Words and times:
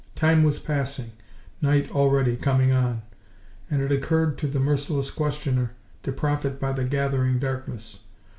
Time 0.15 0.41
was 0.43 0.57
passing, 0.57 1.11
night 1.61 1.91
already 1.91 2.35
coming 2.35 2.71
on, 2.71 3.03
and 3.69 3.83
it 3.83 3.91
occurred 3.91 4.35
to 4.35 4.47
the 4.47 4.59
merciless 4.59 5.11
questioner 5.11 5.73
to 6.01 6.11
profit 6.11 6.59
by 6.59 6.71
the 6.71 6.83
gathering 6.83 7.37
darkness. 7.37 7.99